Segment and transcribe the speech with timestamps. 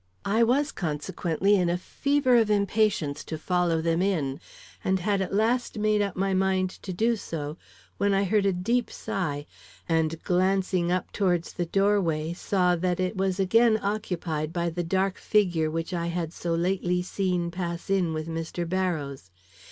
[0.25, 4.39] "I was consequently in a fever of impatience to follow them in,
[4.83, 7.55] and had at last made up my mind to do so,
[7.99, 9.45] when I heard a deep sigh,
[9.87, 15.19] and glancing up towards the doorway, saw that it was again occupied by the dark
[15.19, 18.67] figure which I had so lately seen pass in with Mr.
[18.67, 19.29] Barrows.